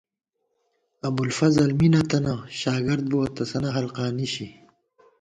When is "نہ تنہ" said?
1.93-2.35